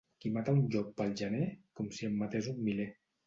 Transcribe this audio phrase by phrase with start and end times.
[0.23, 1.43] Qui mata un llop pel gener,
[1.81, 2.89] com si en matés un miler.